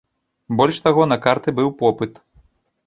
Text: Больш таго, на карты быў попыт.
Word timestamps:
Больш 0.61 0.77
таго, 0.87 1.07
на 1.11 1.17
карты 1.27 1.49
быў 1.61 1.69
попыт. 1.85 2.13